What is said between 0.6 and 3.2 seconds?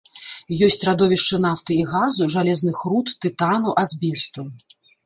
Ёсць радовішчы нафты і газу, жалезных руд,